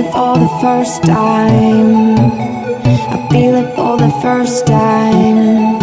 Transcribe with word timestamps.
it 0.00 0.12
for 0.12 0.38
the 0.38 0.48
first 0.60 1.02
time. 1.02 2.16
I 3.14 3.28
feel 3.30 3.54
it 3.56 3.74
for 3.76 3.98
the 3.98 4.10
first 4.22 4.66
time. 4.66 5.78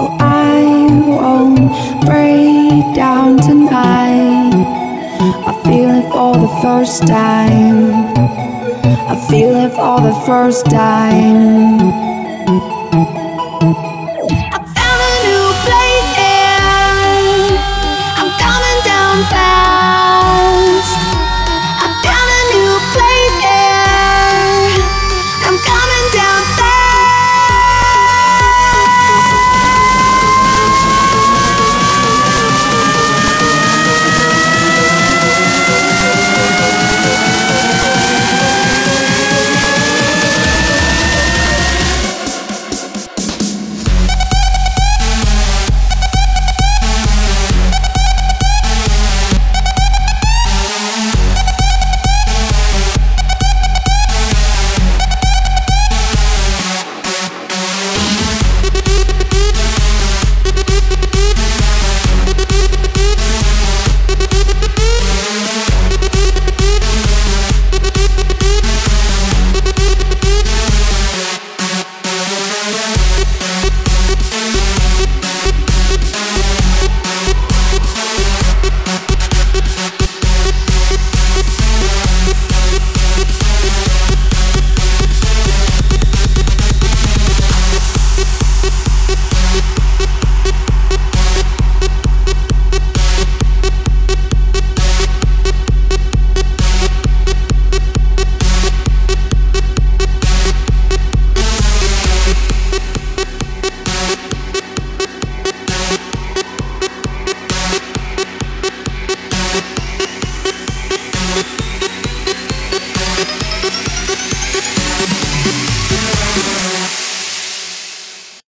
Oh, 0.00 0.16
I 0.20 0.62
won't 1.06 1.72
break 2.06 2.94
down 2.94 3.36
tonight. 3.38 4.54
I 5.50 5.52
feel 5.64 5.90
it 6.00 6.08
for 6.12 6.34
the 6.44 6.52
first 6.62 7.06
time. 7.06 7.92
I 9.12 9.16
feel 9.28 9.54
it 9.64 9.72
for 9.72 10.00
the 10.00 10.14
first 10.26 10.66
time. 10.66 11.83